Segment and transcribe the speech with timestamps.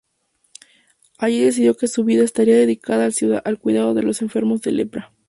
[1.19, 3.07] Allí decidió que su vida estaría dedicada
[3.45, 5.13] al cuidado de los enfermos de lepra.